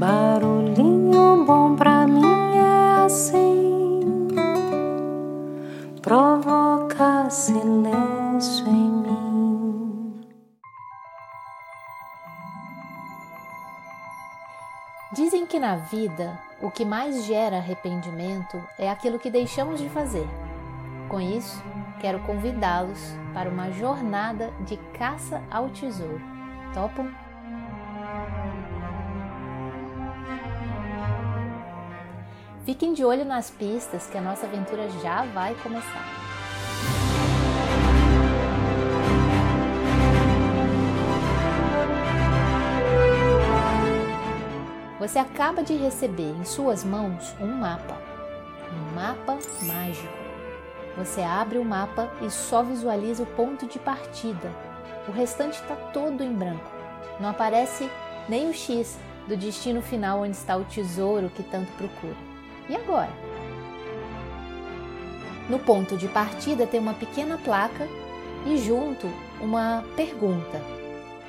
Barulhinho 0.00 1.44
bom 1.44 1.76
pra 1.76 2.06
mim 2.06 2.56
é 2.56 3.04
assim, 3.04 4.00
provoca 6.00 7.28
silêncio 7.28 8.66
em 8.66 8.90
mim. 8.90 10.20
Dizem 15.12 15.44
que 15.44 15.58
na 15.58 15.76
vida 15.76 16.40
o 16.62 16.70
que 16.70 16.86
mais 16.86 17.26
gera 17.26 17.58
arrependimento 17.58 18.58
é 18.78 18.90
aquilo 18.90 19.18
que 19.18 19.30
deixamos 19.30 19.78
de 19.78 19.90
fazer. 19.90 20.26
Com 21.10 21.20
isso, 21.20 21.62
quero 22.00 22.20
convidá-los 22.20 23.14
para 23.34 23.50
uma 23.50 23.70
jornada 23.70 24.50
de 24.60 24.78
caça 24.98 25.42
ao 25.50 25.68
tesouro. 25.68 26.22
Topam? 26.72 27.29
Fiquem 32.64 32.92
de 32.92 33.02
olho 33.02 33.24
nas 33.24 33.50
pistas 33.50 34.06
que 34.06 34.18
a 34.18 34.20
nossa 34.20 34.46
aventura 34.46 34.88
já 35.02 35.24
vai 35.24 35.54
começar. 35.62 36.04
Você 44.98 45.18
acaba 45.18 45.62
de 45.62 45.74
receber 45.74 46.36
em 46.38 46.44
suas 46.44 46.84
mãos 46.84 47.34
um 47.40 47.46
mapa, 47.46 47.96
um 48.70 48.94
mapa 48.94 49.38
mágico. 49.62 50.12
Você 50.98 51.22
abre 51.22 51.56
o 51.56 51.64
mapa 51.64 52.12
e 52.20 52.30
só 52.30 52.62
visualiza 52.62 53.22
o 53.22 53.26
ponto 53.26 53.66
de 53.66 53.78
partida. 53.78 54.52
O 55.08 55.12
restante 55.12 55.54
está 55.54 55.74
todo 55.74 56.22
em 56.22 56.34
branco. 56.34 56.70
Não 57.18 57.30
aparece 57.30 57.88
nem 58.28 58.50
o 58.50 58.52
X 58.52 58.98
do 59.26 59.34
destino 59.34 59.80
final 59.80 60.20
onde 60.20 60.36
está 60.36 60.58
o 60.58 60.64
tesouro 60.64 61.30
que 61.30 61.42
tanto 61.42 61.72
procura. 61.72 62.29
E 62.70 62.76
agora? 62.76 63.10
No 65.48 65.58
ponto 65.58 65.96
de 65.96 66.06
partida 66.06 66.68
tem 66.68 66.78
uma 66.78 66.94
pequena 66.94 67.36
placa 67.36 67.88
e 68.46 68.56
junto 68.56 69.08
uma 69.40 69.82
pergunta. 69.96 70.62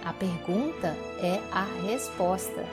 A 0.05 0.13
pergunta 0.13 0.95
é 1.19 1.41
a 1.51 1.65
resposta. 1.87 2.63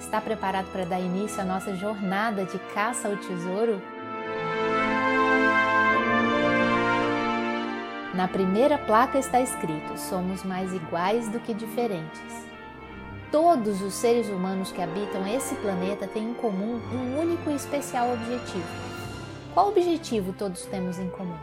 Está 0.00 0.20
preparado 0.20 0.66
para 0.72 0.84
dar 0.84 0.98
início 0.98 1.40
à 1.40 1.44
nossa 1.44 1.76
jornada 1.76 2.44
de 2.44 2.58
caça 2.74 3.06
ao 3.06 3.16
tesouro? 3.16 3.80
Na 8.12 8.26
primeira 8.26 8.76
placa 8.76 9.20
está 9.20 9.40
escrito: 9.40 9.96
somos 9.96 10.42
mais 10.42 10.72
iguais 10.74 11.28
do 11.28 11.38
que 11.38 11.54
diferentes. 11.54 12.49
Todos 13.30 13.80
os 13.80 13.94
seres 13.94 14.28
humanos 14.28 14.72
que 14.72 14.82
habitam 14.82 15.24
esse 15.24 15.54
planeta 15.56 16.08
têm 16.08 16.30
em 16.30 16.34
comum 16.34 16.80
um 16.92 17.20
único 17.20 17.48
e 17.48 17.54
especial 17.54 18.12
objetivo. 18.12 18.66
Qual 19.54 19.68
objetivo 19.68 20.32
todos 20.32 20.66
temos 20.66 20.98
em 20.98 21.08
comum? 21.08 21.36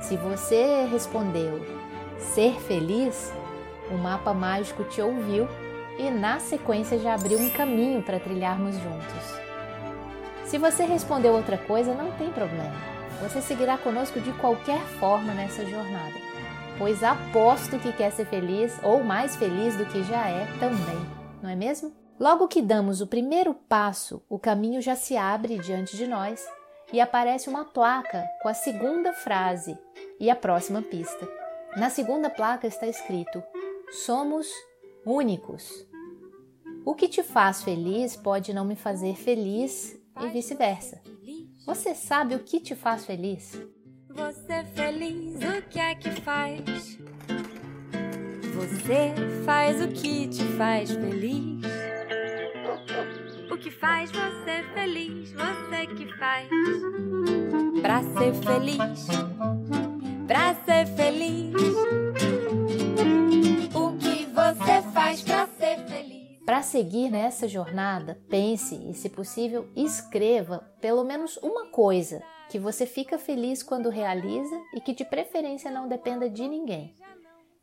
Se 0.00 0.16
você 0.16 0.86
respondeu 0.90 1.60
ser 2.18 2.58
feliz, 2.60 3.32
o 3.92 3.94
mapa 3.96 4.34
mágico 4.34 4.82
te 4.82 5.00
ouviu 5.00 5.46
e 5.98 6.10
na 6.10 6.40
sequência 6.40 6.98
já 6.98 7.14
abriu 7.14 7.38
um 7.38 7.50
caminho 7.50 8.02
para 8.02 8.18
trilharmos 8.18 8.74
juntos. 8.74 9.38
Se 10.46 10.58
você 10.58 10.84
respondeu 10.84 11.32
outra 11.32 11.58
coisa, 11.58 11.94
não 11.94 12.10
tem 12.12 12.30
problema. 12.30 12.74
Você 13.22 13.40
seguirá 13.40 13.78
conosco 13.78 14.20
de 14.20 14.32
qualquer 14.32 14.80
forma 14.98 15.32
nessa 15.34 15.64
jornada, 15.64 16.27
pois 16.78 17.02
aposto 17.02 17.78
que 17.78 17.92
quer 17.92 18.12
ser 18.12 18.26
feliz 18.26 18.78
ou 18.82 19.02
mais 19.02 19.34
feliz 19.36 19.76
do 19.76 19.84
que 19.84 20.02
já 20.04 20.28
é 20.28 20.46
também, 20.58 20.96
não 21.42 21.50
é 21.50 21.56
mesmo? 21.56 21.92
Logo 22.18 22.48
que 22.48 22.62
damos 22.62 23.00
o 23.00 23.06
primeiro 23.06 23.52
passo, 23.52 24.22
o 24.28 24.38
caminho 24.38 24.80
já 24.80 24.96
se 24.96 25.16
abre 25.16 25.58
diante 25.58 25.96
de 25.96 26.06
nós 26.06 26.46
e 26.92 27.00
aparece 27.00 27.48
uma 27.48 27.64
placa 27.64 28.24
com 28.42 28.48
a 28.48 28.54
segunda 28.54 29.12
frase 29.12 29.76
e 30.18 30.30
a 30.30 30.36
próxima 30.36 30.82
pista. 30.82 31.28
Na 31.76 31.90
segunda 31.90 32.30
placa 32.30 32.66
está 32.66 32.86
escrito: 32.86 33.42
Somos 33.90 34.48
únicos. 35.04 35.86
O 36.84 36.94
que 36.94 37.08
te 37.08 37.22
faz 37.22 37.62
feliz 37.62 38.16
pode 38.16 38.52
não 38.52 38.64
me 38.64 38.74
fazer 38.74 39.14
feliz 39.14 39.96
e 40.20 40.28
vice-versa. 40.28 41.00
Você 41.66 41.94
sabe 41.94 42.34
o 42.34 42.40
que 42.40 42.60
te 42.60 42.74
faz 42.74 43.04
feliz? 43.04 43.60
Você 44.18 44.64
feliz, 44.74 45.36
o 45.36 45.62
que 45.70 45.78
é 45.78 45.94
que 45.94 46.10
faz? 46.10 46.98
Você 48.52 49.14
faz 49.44 49.80
o 49.80 49.86
que 49.86 50.26
te 50.26 50.42
faz 50.56 50.90
feliz. 50.90 51.62
O 53.48 53.56
que 53.56 53.70
faz 53.70 54.10
você 54.10 54.64
feliz, 54.74 55.32
você 55.32 55.86
que 55.94 56.18
faz. 56.18 56.48
Pra 57.80 58.02
ser 58.02 58.34
feliz, 58.34 59.06
pra 60.26 60.54
ser 60.64 60.86
feliz. 60.96 61.54
Para 66.44 66.62
seguir 66.62 67.08
nessa 67.08 67.46
jornada, 67.46 68.20
pense 68.28 68.74
e, 68.74 68.94
se 68.94 69.08
possível, 69.08 69.68
escreva 69.76 70.68
pelo 70.80 71.04
menos 71.04 71.36
uma 71.36 71.66
coisa 71.66 72.20
que 72.48 72.58
você 72.58 72.86
fica 72.86 73.18
feliz 73.18 73.62
quando 73.62 73.88
realiza 73.90 74.60
e 74.74 74.80
que 74.80 74.94
de 74.94 75.04
preferência 75.04 75.70
não 75.70 75.88
dependa 75.88 76.28
de 76.28 76.48
ninguém. 76.48 76.94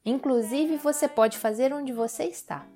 Inclusive, 0.06 0.78
você 0.78 1.07
pode 1.07 1.38
fazer 1.38 1.73
onde 1.73 1.91
você 1.91 2.25
está. 2.25 2.68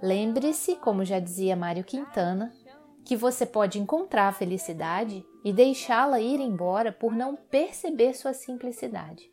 Lembre-se, 0.00 0.76
como 0.76 1.04
já 1.04 1.18
dizia 1.18 1.56
Mário 1.56 1.82
Quintana, 1.82 2.52
que 3.04 3.16
você 3.16 3.44
pode 3.44 3.78
encontrar 3.78 4.28
a 4.28 4.32
felicidade 4.32 5.24
e 5.44 5.52
deixá-la 5.52 6.20
ir 6.20 6.40
embora 6.40 6.92
por 6.92 7.14
não 7.14 7.36
perceber 7.36 8.14
sua 8.14 8.32
simplicidade. 8.32 9.30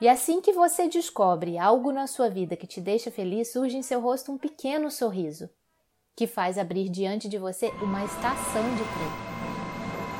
E 0.00 0.08
assim 0.08 0.40
que 0.40 0.52
você 0.52 0.88
descobre 0.88 1.58
algo 1.58 1.90
na 1.90 2.06
sua 2.06 2.28
vida 2.28 2.56
que 2.56 2.66
te 2.66 2.80
deixa 2.80 3.10
feliz, 3.10 3.52
surge 3.52 3.76
em 3.76 3.82
seu 3.82 4.00
rosto 4.00 4.30
um 4.30 4.38
pequeno 4.38 4.90
sorriso, 4.90 5.50
que 6.14 6.26
faz 6.26 6.56
abrir 6.56 6.88
diante 6.88 7.28
de 7.28 7.38
você 7.38 7.68
uma 7.82 8.04
estação 8.04 8.62
de 8.76 8.82
trem, 8.82 9.27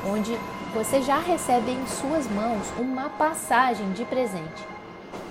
onde 0.05 0.37
você 0.73 1.01
já 1.01 1.19
recebe 1.19 1.71
em 1.71 1.85
suas 1.87 2.27
mãos 2.27 2.67
uma 2.77 3.09
passagem 3.09 3.91
de 3.91 4.05
presente. 4.05 4.67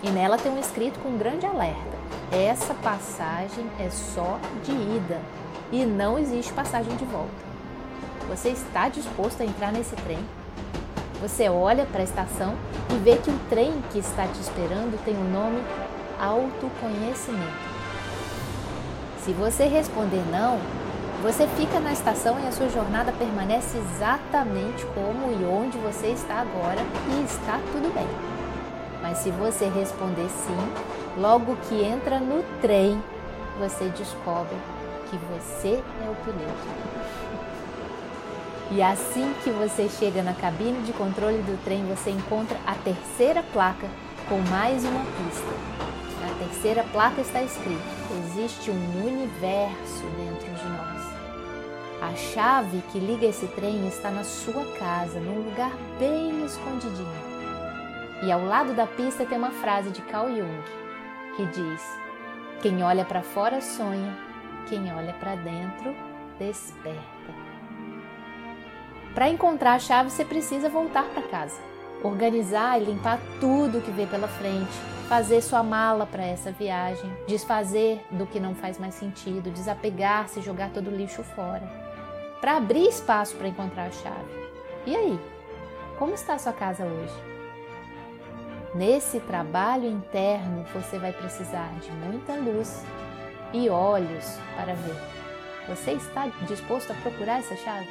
E 0.02 0.10
nela 0.10 0.38
tem 0.38 0.52
um 0.52 0.58
escrito 0.58 0.98
com 1.00 1.10
um 1.10 1.18
grande 1.18 1.46
alerta: 1.46 1.98
essa 2.32 2.74
passagem 2.74 3.66
é 3.78 3.88
só 3.90 4.38
de 4.64 4.72
ida 4.72 5.20
e 5.72 5.84
não 5.84 6.18
existe 6.18 6.52
passagem 6.52 6.94
de 6.96 7.04
volta. 7.04 7.48
Você 8.28 8.50
está 8.50 8.88
disposto 8.88 9.40
a 9.40 9.44
entrar 9.44 9.72
nesse 9.72 9.96
trem? 9.96 10.18
Você 11.20 11.48
olha 11.48 11.84
para 11.86 12.00
a 12.00 12.04
estação 12.04 12.54
e 12.90 12.98
vê 12.98 13.16
que 13.16 13.30
o 13.30 13.38
trem 13.48 13.82
que 13.90 13.98
está 13.98 14.26
te 14.26 14.40
esperando 14.40 15.02
tem 15.04 15.16
o 15.16 15.24
nome 15.24 15.60
autoconhecimento. 16.20 17.68
Se 19.24 19.32
você 19.32 19.64
responder 19.64 20.22
não, 20.30 20.58
você 21.22 21.46
fica 21.48 21.80
na 21.80 21.92
estação 21.92 22.38
e 22.38 22.46
a 22.46 22.52
sua 22.52 22.68
jornada 22.68 23.12
permanece 23.12 23.76
exatamente 23.78 24.86
como 24.94 25.32
e 25.32 25.44
onde 25.44 25.76
você 25.78 26.08
está 26.08 26.36
agora 26.36 26.80
e 27.08 27.24
está 27.24 27.58
tudo 27.72 27.92
bem. 27.92 28.06
Mas 29.02 29.18
se 29.18 29.30
você 29.30 29.68
responder 29.68 30.28
sim, 30.28 31.20
logo 31.20 31.56
que 31.68 31.82
entra 31.82 32.20
no 32.20 32.42
trem, 32.60 33.02
você 33.58 33.88
descobre 33.88 34.56
que 35.10 35.16
você 35.16 35.82
é 36.04 36.10
o 36.10 36.14
piloto. 36.24 36.98
E 38.70 38.82
assim 38.82 39.34
que 39.42 39.50
você 39.50 39.88
chega 39.88 40.22
na 40.22 40.34
cabine 40.34 40.82
de 40.82 40.92
controle 40.92 41.38
do 41.38 41.64
trem, 41.64 41.84
você 41.86 42.10
encontra 42.10 42.58
a 42.66 42.74
terceira 42.74 43.42
placa 43.52 43.88
com 44.28 44.38
mais 44.50 44.84
uma 44.84 45.00
pista. 45.00 45.88
Na 46.20 46.46
terceira 46.46 46.84
placa 46.92 47.20
está 47.22 47.42
escrito: 47.42 47.80
existe 48.26 48.70
um 48.70 49.06
universo 49.06 50.04
dentro 50.16 50.52
de 50.54 50.68
nós. 50.68 50.97
A 52.00 52.14
chave 52.14 52.80
que 52.92 52.98
liga 53.00 53.26
esse 53.26 53.46
trem 53.48 53.88
está 53.88 54.08
na 54.10 54.22
sua 54.22 54.64
casa, 54.78 55.18
num 55.18 55.48
lugar 55.48 55.72
bem 55.98 56.44
escondidinho. 56.44 57.28
E 58.22 58.30
ao 58.30 58.44
lado 58.44 58.72
da 58.72 58.86
pista 58.86 59.26
tem 59.26 59.36
uma 59.36 59.50
frase 59.50 59.90
de 59.90 60.00
Carl 60.02 60.28
Jung 60.28 60.62
que 61.36 61.46
diz: 61.46 61.82
Quem 62.62 62.84
olha 62.84 63.04
para 63.04 63.22
fora 63.22 63.60
sonha, 63.60 64.16
quem 64.68 64.92
olha 64.94 65.12
para 65.14 65.34
dentro 65.36 65.94
desperta. 66.38 67.34
Para 69.12 69.28
encontrar 69.28 69.74
a 69.74 69.78
chave, 69.80 70.10
você 70.10 70.24
precisa 70.24 70.68
voltar 70.68 71.04
para 71.06 71.22
casa, 71.22 71.60
organizar 72.04 72.80
e 72.80 72.84
limpar 72.84 73.18
tudo 73.40 73.80
que 73.80 73.90
vê 73.90 74.06
pela 74.06 74.28
frente, 74.28 74.70
fazer 75.08 75.40
sua 75.40 75.64
mala 75.64 76.06
para 76.06 76.24
essa 76.24 76.52
viagem, 76.52 77.10
desfazer 77.26 78.00
do 78.12 78.26
que 78.26 78.38
não 78.38 78.54
faz 78.54 78.78
mais 78.78 78.94
sentido, 78.94 79.50
desapegar-se, 79.50 80.40
jogar 80.42 80.70
todo 80.70 80.88
o 80.88 80.96
lixo 80.96 81.24
fora, 81.24 81.87
para 82.40 82.56
abrir 82.56 82.88
espaço 82.88 83.36
para 83.36 83.48
encontrar 83.48 83.86
a 83.86 83.90
chave. 83.90 84.32
E 84.86 84.96
aí? 84.96 85.20
Como 85.98 86.14
está 86.14 86.34
a 86.34 86.38
sua 86.38 86.52
casa 86.52 86.84
hoje? 86.84 87.14
Nesse 88.74 89.18
trabalho 89.20 89.88
interno, 89.88 90.64
você 90.72 90.98
vai 90.98 91.12
precisar 91.12 91.72
de 91.80 91.90
muita 91.90 92.34
luz 92.36 92.84
e 93.52 93.68
olhos 93.68 94.38
para 94.54 94.74
ver. 94.74 95.18
Você 95.68 95.92
está 95.92 96.28
disposto 96.46 96.92
a 96.92 96.94
procurar 96.94 97.40
essa 97.40 97.56
chave? 97.56 97.88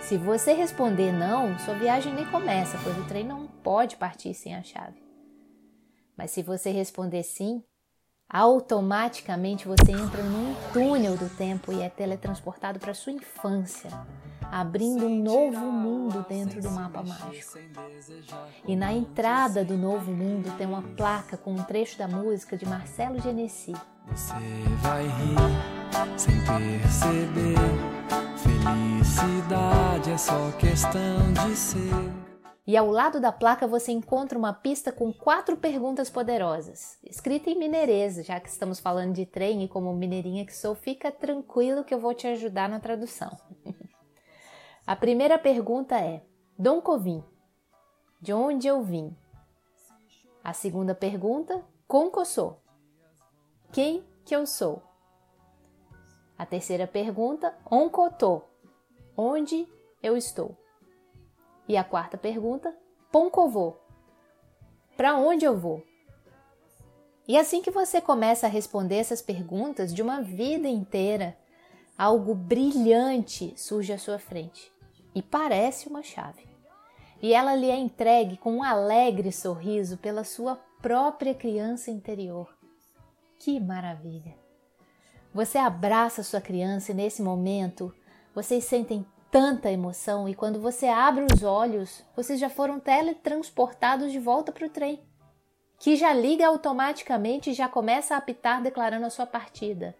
Se 0.00 0.16
você 0.16 0.52
responder 0.52 1.12
não, 1.12 1.58
sua 1.58 1.74
viagem 1.74 2.14
nem 2.14 2.24
começa, 2.26 2.78
pois 2.84 2.96
o 2.96 3.04
trem 3.08 3.24
não 3.24 3.46
pode 3.46 3.96
partir 3.96 4.34
sem 4.34 4.54
a 4.54 4.62
chave. 4.62 5.02
Mas 6.16 6.30
se 6.30 6.42
você 6.42 6.70
responder 6.70 7.22
sim, 7.22 7.62
automaticamente 8.28 9.68
você 9.68 9.92
entra 9.92 10.22
num 10.22 10.54
túnel 10.72 11.16
do 11.16 11.28
tempo 11.28 11.72
e 11.72 11.80
é 11.80 11.88
teletransportado 11.88 12.78
para 12.78 12.92
sua 12.92 13.12
infância, 13.12 13.90
abrindo 14.50 15.06
um 15.06 15.22
novo 15.22 15.70
mundo 15.72 16.24
dentro 16.28 16.60
do 16.60 16.70
mapa 16.70 17.02
mágico. 17.02 17.58
E 18.66 18.74
na 18.74 18.92
entrada 18.92 19.64
do 19.64 19.76
novo 19.76 20.10
mundo 20.10 20.52
tem 20.56 20.66
uma 20.66 20.82
placa 20.82 21.36
com 21.36 21.52
um 21.52 21.62
trecho 21.62 21.98
da 21.98 22.08
música 22.08 22.56
de 22.56 22.66
Marcelo 22.66 23.20
Genesi. 23.20 23.74
Você 24.08 24.34
vai 24.82 25.04
rir 25.04 26.18
sem 26.18 26.34
perceber. 26.44 27.56
Felicidade 28.36 30.10
é 30.10 30.18
só 30.18 30.50
questão 30.58 31.32
de 31.32 31.56
ser. 31.56 32.25
E 32.66 32.76
ao 32.76 32.90
lado 32.90 33.20
da 33.20 33.30
placa 33.30 33.64
você 33.64 33.92
encontra 33.92 34.36
uma 34.36 34.52
pista 34.52 34.90
com 34.90 35.12
quatro 35.12 35.56
perguntas 35.56 36.10
poderosas, 36.10 36.98
escrita 37.04 37.48
em 37.48 37.56
mineirês, 37.56 38.16
já 38.26 38.40
que 38.40 38.48
estamos 38.48 38.80
falando 38.80 39.14
de 39.14 39.24
trem 39.24 39.62
e 39.62 39.68
como 39.68 39.94
mineirinha 39.94 40.44
que 40.44 40.56
sou, 40.56 40.74
fica 40.74 41.12
tranquilo 41.12 41.84
que 41.84 41.94
eu 41.94 42.00
vou 42.00 42.12
te 42.12 42.26
ajudar 42.26 42.68
na 42.68 42.80
tradução. 42.80 43.30
A 44.84 44.96
primeira 44.96 45.38
pergunta 45.38 45.96
é: 46.00 46.24
Dom 46.58 46.80
Covim, 46.80 47.22
de 48.20 48.32
onde 48.32 48.66
eu 48.66 48.82
vim? 48.82 49.16
A 50.42 50.52
segunda 50.52 50.94
pergunta: 50.94 51.64
eu 51.88 52.24
sou? 52.24 52.60
Quem 53.72 54.04
que 54.24 54.34
eu 54.34 54.44
sou? 54.44 54.82
A 56.36 56.44
terceira 56.44 56.86
pergunta: 56.86 57.56
Oncotô, 57.70 58.42
onde 59.16 59.68
eu 60.02 60.16
estou? 60.16 60.65
E 61.68 61.76
a 61.76 61.84
quarta 61.84 62.16
pergunta: 62.16 62.74
Poncovô, 63.10 63.76
para 64.96 65.16
onde 65.16 65.44
eu 65.44 65.56
vou? 65.56 65.82
E 67.28 67.36
assim 67.36 67.60
que 67.60 67.70
você 67.70 68.00
começa 68.00 68.46
a 68.46 68.50
responder 68.50 68.96
essas 68.96 69.20
perguntas 69.20 69.92
de 69.92 70.00
uma 70.00 70.22
vida 70.22 70.68
inteira, 70.68 71.36
algo 71.98 72.34
brilhante 72.34 73.52
surge 73.56 73.92
à 73.92 73.98
sua 73.98 74.18
frente 74.18 74.72
e 75.14 75.22
parece 75.22 75.88
uma 75.88 76.02
chave. 76.02 76.46
E 77.20 77.32
ela 77.32 77.54
lhe 77.56 77.70
é 77.70 77.76
entregue 77.76 78.36
com 78.36 78.56
um 78.56 78.62
alegre 78.62 79.32
sorriso 79.32 79.96
pela 79.96 80.22
sua 80.22 80.56
própria 80.80 81.34
criança 81.34 81.90
interior. 81.90 82.54
Que 83.38 83.58
maravilha! 83.58 84.36
Você 85.34 85.58
abraça 85.58 86.22
sua 86.22 86.40
criança 86.40 86.92
e 86.92 86.94
nesse 86.94 87.22
momento 87.22 87.92
vocês 88.34 88.64
sentem 88.64 89.04
tanta 89.30 89.70
emoção 89.70 90.28
e 90.28 90.34
quando 90.34 90.60
você 90.60 90.86
abre 90.86 91.26
os 91.32 91.42
olhos, 91.42 92.02
vocês 92.14 92.38
já 92.38 92.48
foram 92.48 92.78
teletransportados 92.78 94.12
de 94.12 94.18
volta 94.18 94.52
para 94.52 94.66
o 94.66 94.70
trem, 94.70 95.00
que 95.78 95.96
já 95.96 96.12
liga 96.12 96.46
automaticamente 96.46 97.50
e 97.50 97.54
já 97.54 97.68
começa 97.68 98.14
a 98.14 98.18
apitar 98.18 98.62
declarando 98.62 99.06
a 99.06 99.10
sua 99.10 99.26
partida. 99.26 99.94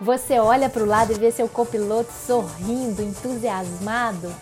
Você 0.00 0.38
olha 0.38 0.70
para 0.70 0.82
o 0.82 0.86
lado 0.86 1.12
e 1.12 1.18
vê 1.18 1.30
seu 1.30 1.48
copiloto 1.48 2.12
sorrindo, 2.12 3.02
entusiasmado. 3.02 4.32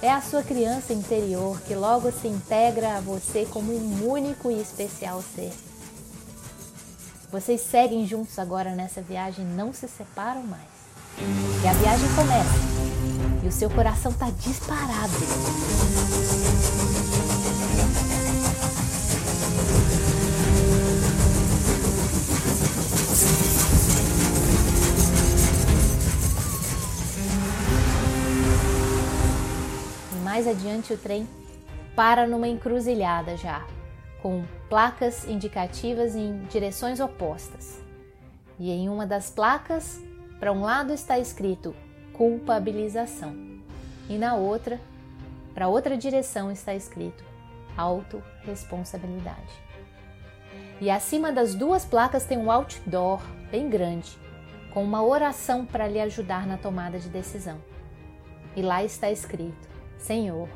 É 0.00 0.10
a 0.10 0.20
sua 0.20 0.42
criança 0.44 0.92
interior 0.92 1.60
que 1.62 1.74
logo 1.74 2.12
se 2.12 2.28
integra 2.28 2.98
a 2.98 3.00
você 3.00 3.44
como 3.46 3.72
um 3.72 4.08
único 4.08 4.50
e 4.50 4.60
especial 4.60 5.20
ser. 5.22 5.52
Vocês 7.30 7.60
seguem 7.60 8.06
juntos 8.06 8.38
agora 8.38 8.74
nessa 8.74 9.02
viagem, 9.02 9.44
não 9.44 9.70
se 9.70 9.86
separam 9.86 10.42
mais. 10.44 10.62
E 11.62 11.68
a 11.68 11.72
viagem 11.74 12.08
começa. 12.14 13.44
E 13.44 13.46
o 13.46 13.52
seu 13.52 13.68
coração 13.68 14.10
está 14.10 14.30
disparado. 14.30 15.12
E 30.12 30.24
mais 30.24 30.46
adiante 30.46 30.94
o 30.94 30.96
trem 30.96 31.28
para 31.94 32.26
numa 32.26 32.48
encruzilhada 32.48 33.36
já, 33.36 33.66
com 34.22 34.44
placas 34.68 35.26
indicativas 35.28 36.14
em 36.14 36.42
direções 36.44 37.00
opostas. 37.00 37.80
E 38.58 38.70
em 38.70 38.88
uma 38.88 39.06
das 39.06 39.30
placas, 39.30 40.00
para 40.40 40.52
um 40.52 40.62
lado 40.62 40.92
está 40.92 41.18
escrito 41.18 41.74
culpabilização, 42.12 43.36
e 44.08 44.18
na 44.18 44.34
outra, 44.34 44.80
para 45.54 45.68
outra 45.68 45.96
direção 45.96 46.50
está 46.50 46.74
escrito 46.74 47.22
autorresponsabilidade. 47.76 49.68
E 50.80 50.90
acima 50.90 51.30
das 51.30 51.54
duas 51.54 51.84
placas 51.84 52.24
tem 52.24 52.36
um 52.36 52.50
outdoor 52.50 53.20
bem 53.50 53.68
grande, 53.68 54.18
com 54.72 54.82
uma 54.82 55.02
oração 55.02 55.64
para 55.64 55.86
lhe 55.86 56.00
ajudar 56.00 56.46
na 56.46 56.56
tomada 56.56 56.98
de 56.98 57.08
decisão. 57.08 57.58
E 58.56 58.62
lá 58.62 58.82
está 58.82 59.10
escrito: 59.10 59.68
Senhor, 59.96 60.48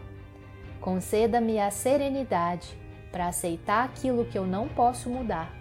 conceda-me 0.80 1.60
a 1.60 1.70
serenidade 1.70 2.81
para 3.12 3.28
aceitar 3.28 3.84
aquilo 3.84 4.24
que 4.24 4.36
eu 4.36 4.46
não 4.46 4.66
posso 4.66 5.08
mudar, 5.08 5.52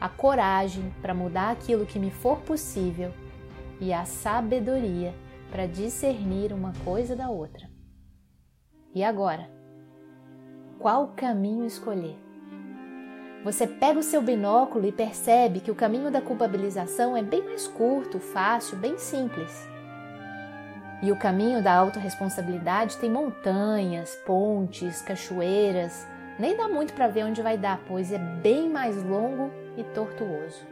a 0.00 0.08
coragem 0.08 0.92
para 1.00 1.14
mudar 1.14 1.52
aquilo 1.52 1.86
que 1.86 1.98
me 1.98 2.10
for 2.10 2.40
possível 2.40 3.12
e 3.80 3.92
a 3.92 4.04
sabedoria 4.04 5.14
para 5.50 5.66
discernir 5.66 6.52
uma 6.52 6.72
coisa 6.84 7.14
da 7.14 7.30
outra. 7.30 7.70
E 8.92 9.02
agora? 9.02 9.48
Qual 10.78 11.08
caminho 11.16 11.64
escolher? 11.64 12.18
Você 13.44 13.66
pega 13.66 13.98
o 13.98 14.02
seu 14.02 14.22
binóculo 14.22 14.86
e 14.86 14.92
percebe 14.92 15.60
que 15.60 15.70
o 15.70 15.74
caminho 15.74 16.10
da 16.10 16.20
culpabilização 16.20 17.16
é 17.16 17.22
bem 17.22 17.42
mais 17.42 17.68
curto, 17.68 18.18
fácil, 18.18 18.78
bem 18.78 18.98
simples. 18.98 19.68
E 21.02 21.12
o 21.12 21.16
caminho 21.16 21.62
da 21.62 21.74
autorresponsabilidade 21.74 22.96
tem 22.96 23.10
montanhas, 23.10 24.14
pontes, 24.26 25.02
cachoeiras, 25.02 26.06
nem 26.38 26.56
dá 26.56 26.68
muito 26.68 26.92
para 26.94 27.08
ver 27.08 27.24
onde 27.24 27.42
vai 27.42 27.56
dar, 27.56 27.80
pois 27.86 28.12
é 28.12 28.18
bem 28.18 28.68
mais 28.68 29.02
longo 29.02 29.50
e 29.76 29.84
tortuoso. 29.84 30.66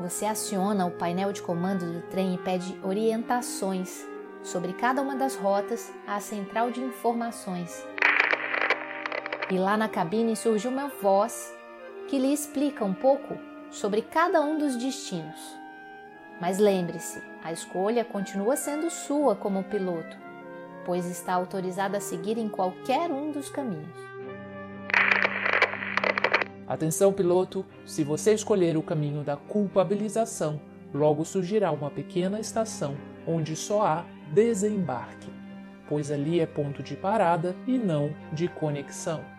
Você 0.00 0.26
aciona 0.26 0.86
o 0.86 0.90
painel 0.90 1.32
de 1.32 1.42
comando 1.42 1.90
do 1.90 2.02
trem 2.08 2.34
e 2.34 2.38
pede 2.38 2.78
orientações 2.82 4.06
sobre 4.42 4.72
cada 4.74 5.00
uma 5.02 5.16
das 5.16 5.36
rotas 5.36 5.92
à 6.06 6.20
central 6.20 6.70
de 6.70 6.80
informações. 6.80 7.86
E 9.50 9.58
lá 9.58 9.76
na 9.76 9.88
cabine 9.88 10.36
surge 10.36 10.68
uma 10.68 10.88
voz 10.88 11.54
que 12.08 12.18
lhe 12.18 12.32
explica 12.32 12.84
um 12.84 12.94
pouco 12.94 13.36
sobre 13.70 14.02
cada 14.02 14.40
um 14.40 14.58
dos 14.58 14.76
destinos. 14.76 15.56
Mas 16.40 16.58
lembre-se, 16.58 17.22
a 17.42 17.52
escolha 17.52 18.04
continua 18.04 18.56
sendo 18.56 18.90
sua 18.90 19.34
como 19.34 19.64
piloto 19.64 20.25
pois 20.86 21.04
está 21.04 21.34
autorizado 21.34 21.96
a 21.96 22.00
seguir 22.00 22.38
em 22.38 22.48
qualquer 22.48 23.10
um 23.10 23.32
dos 23.32 23.50
caminhos. 23.50 24.06
Atenção, 26.66 27.12
piloto! 27.12 27.66
Se 27.84 28.04
você 28.04 28.32
escolher 28.32 28.76
o 28.76 28.82
caminho 28.82 29.24
da 29.24 29.36
culpabilização, 29.36 30.60
logo 30.94 31.24
surgirá 31.24 31.72
uma 31.72 31.90
pequena 31.90 32.40
estação 32.40 32.96
onde 33.26 33.56
só 33.56 33.84
há 33.84 34.04
desembarque, 34.32 35.30
pois 35.88 36.10
ali 36.10 36.40
é 36.40 36.46
ponto 36.46 36.82
de 36.82 36.96
parada 36.96 37.54
e 37.66 37.76
não 37.76 38.14
de 38.32 38.48
conexão. 38.48 39.35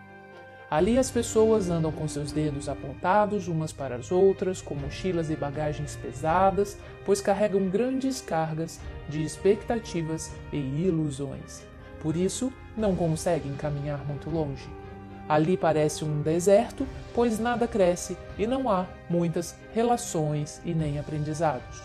Ali 0.70 0.98
as 0.98 1.10
pessoas 1.10 1.70
andam 1.70 1.90
com 1.90 2.06
seus 2.06 2.30
dedos 2.30 2.68
apontados 2.68 3.48
umas 3.48 3.72
para 3.72 3.96
as 3.96 4.12
outras, 4.12 4.60
com 4.60 4.74
mochilas 4.74 5.30
e 5.30 5.36
bagagens 5.36 5.96
pesadas, 5.96 6.76
pois 7.06 7.22
carregam 7.22 7.70
grandes 7.70 8.20
cargas 8.20 8.78
de 9.08 9.22
expectativas 9.22 10.30
e 10.52 10.58
ilusões. 10.58 11.62
Por 12.00 12.16
isso, 12.16 12.52
não 12.76 12.94
conseguem 12.94 13.54
caminhar 13.54 14.06
muito 14.06 14.28
longe. 14.28 14.68
Ali 15.26 15.56
parece 15.56 16.04
um 16.04 16.20
deserto, 16.20 16.86
pois 17.14 17.38
nada 17.38 17.66
cresce 17.66 18.16
e 18.38 18.46
não 18.46 18.70
há 18.70 18.86
muitas 19.08 19.56
relações 19.72 20.60
e 20.66 20.74
nem 20.74 20.98
aprendizados. 20.98 21.82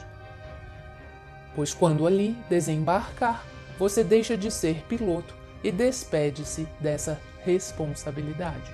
Pois 1.56 1.74
quando 1.74 2.06
ali 2.06 2.38
desembarcar, 2.50 3.46
você 3.80 4.04
deixa 4.04 4.36
de 4.36 4.52
ser 4.52 4.84
piloto 4.88 5.36
e 5.64 5.72
despede-se 5.72 6.68
dessa 6.80 7.20
responsabilidade. 7.46 8.74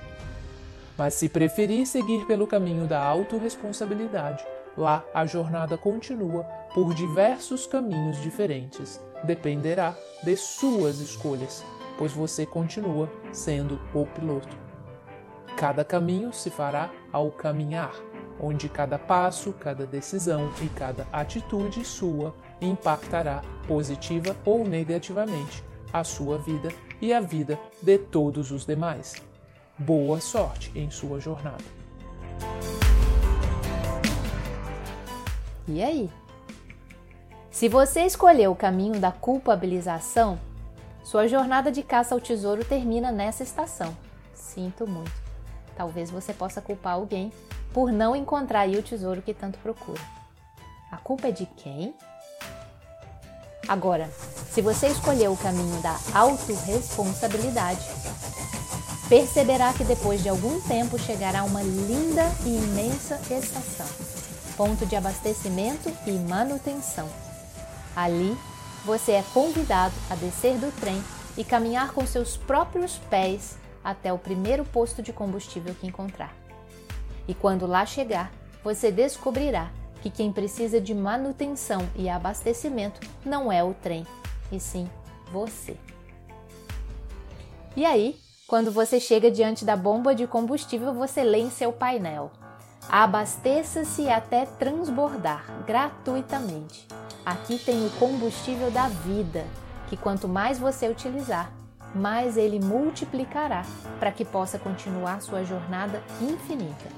Mas 0.97 1.13
se 1.13 1.29
preferir 1.29 1.85
seguir 1.85 2.25
pelo 2.25 2.47
caminho 2.47 2.85
da 2.85 3.01
autorresponsabilidade, 3.01 4.43
Lá 4.79 5.03
a 5.13 5.25
jornada 5.25 5.77
continua 5.77 6.43
por 6.73 6.93
diversos 6.93 7.67
caminhos 7.67 8.21
diferentes. 8.21 9.01
Dependerá 9.25 9.93
de 10.23 10.37
suas 10.37 10.99
escolhas, 11.01 11.65
pois 11.97 12.13
você 12.13 12.45
continua 12.45 13.11
sendo 13.29 13.77
o 13.93 14.05
piloto. 14.05 14.55
Cada 15.57 15.83
caminho 15.83 16.31
se 16.31 16.49
fará 16.49 16.89
ao 17.11 17.29
caminhar, 17.29 17.93
onde 18.39 18.69
cada 18.69 18.97
passo, 18.97 19.51
cada 19.51 19.85
decisão 19.85 20.49
e 20.61 20.69
cada 20.69 21.05
atitude 21.11 21.83
sua 21.83 22.33
impactará 22.61 23.41
positiva 23.67 24.33
ou 24.45 24.65
negativamente 24.65 25.61
a 25.91 26.05
sua 26.05 26.37
vida 26.37 26.69
e 27.01 27.13
a 27.13 27.19
vida 27.19 27.59
de 27.81 27.97
todos 27.97 28.51
os 28.51 28.65
demais. 28.65 29.15
Boa 29.77 30.19
sorte 30.19 30.71
em 30.75 30.91
sua 30.91 31.19
jornada. 31.19 31.63
E 35.67 35.81
aí? 35.81 36.09
Se 37.51 37.67
você 37.67 38.01
escolheu 38.01 38.51
o 38.51 38.55
caminho 38.55 38.99
da 38.99 39.11
culpabilização, 39.11 40.39
sua 41.03 41.27
jornada 41.27 41.71
de 41.71 41.83
caça 41.83 42.13
ao 42.13 42.21
tesouro 42.21 42.63
termina 42.63 43.11
nessa 43.11 43.43
estação. 43.43 43.95
Sinto 44.33 44.87
muito. 44.87 45.11
Talvez 45.75 46.11
você 46.11 46.33
possa 46.33 46.61
culpar 46.61 46.93
alguém 46.93 47.31
por 47.73 47.91
não 47.91 48.15
encontrar 48.15 48.67
o 48.67 48.83
tesouro 48.83 49.21
que 49.21 49.33
tanto 49.33 49.57
procura. 49.59 50.01
A 50.91 50.97
culpa 50.97 51.27
é 51.27 51.31
de 51.31 51.45
quem? 51.45 51.93
Agora, 53.69 54.09
se 54.51 54.63
você 54.63 54.87
escolheu 54.87 55.31
o 55.31 55.37
caminho 55.37 55.79
da 55.83 55.95
autorresponsabilidade, 56.15 57.85
perceberá 59.07 59.71
que 59.73 59.83
depois 59.83 60.23
de 60.23 60.29
algum 60.29 60.59
tempo 60.61 60.97
chegará 60.97 61.43
uma 61.43 61.61
linda 61.61 62.23
e 62.43 62.57
imensa 62.57 63.21
estação, 63.29 63.85
ponto 64.57 64.87
de 64.87 64.95
abastecimento 64.95 65.95
e 66.07 66.13
manutenção. 66.13 67.07
Ali, 67.95 68.35
você 68.83 69.11
é 69.11 69.23
convidado 69.35 69.93
a 70.09 70.15
descer 70.15 70.57
do 70.57 70.71
trem 70.79 70.99
e 71.37 71.43
caminhar 71.43 71.91
com 71.91 72.07
seus 72.07 72.35
próprios 72.35 72.97
pés 73.07 73.55
até 73.83 74.11
o 74.11 74.17
primeiro 74.17 74.65
posto 74.65 75.03
de 75.03 75.13
combustível 75.13 75.75
que 75.75 75.85
encontrar. 75.85 76.33
E 77.27 77.35
quando 77.35 77.67
lá 77.67 77.85
chegar, 77.85 78.31
você 78.63 78.91
descobrirá 78.91 79.69
que 80.01 80.09
quem 80.09 80.31
precisa 80.31 80.79
de 80.79 80.93
manutenção 80.93 81.87
e 81.95 82.09
abastecimento 82.09 82.99
não 83.25 83.51
é 83.51 83.63
o 83.63 83.73
trem, 83.73 84.05
e 84.51 84.59
sim 84.59 84.89
você. 85.31 85.75
E 87.75 87.85
aí, 87.85 88.17
quando 88.47 88.71
você 88.71 88.99
chega 88.99 89.29
diante 89.29 89.63
da 89.63 89.75
bomba 89.75 90.15
de 90.15 90.25
combustível, 90.25 90.93
você 90.93 91.23
lê 91.23 91.39
em 91.39 91.49
seu 91.49 91.71
painel: 91.71 92.31
Abasteça-se 92.89 94.09
até 94.09 94.45
transbordar 94.45 95.45
gratuitamente. 95.65 96.87
Aqui 97.25 97.59
tem 97.59 97.85
o 97.85 97.91
combustível 97.91 98.71
da 98.71 98.87
vida, 98.87 99.45
que 99.87 99.95
quanto 99.95 100.27
mais 100.27 100.57
você 100.57 100.87
utilizar, 100.87 101.51
mais 101.93 102.37
ele 102.37 102.59
multiplicará 102.59 103.63
para 103.99 104.11
que 104.11 104.25
possa 104.25 104.57
continuar 104.57 105.21
sua 105.21 105.43
jornada 105.43 106.01
infinita. 106.21 106.89